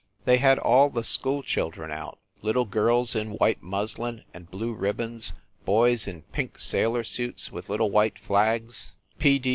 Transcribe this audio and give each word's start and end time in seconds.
They 0.25 0.37
had 0.37 0.57
all 0.57 0.89
the 0.89 1.03
school 1.03 1.43
children 1.43 1.91
out 1.91 2.17
little 2.41 2.65
girls 2.65 3.15
in 3.15 3.33
white 3.37 3.61
muslin 3.61 4.23
and 4.33 4.49
blue 4.49 4.73
ribbons, 4.73 5.35
boys 5.63 6.07
in 6.07 6.23
pink 6.31 6.57
sailor 6.59 7.03
suits 7.03 7.51
with 7.51 7.69
little 7.69 7.91
white 7.91 8.17
flags. 8.17 8.93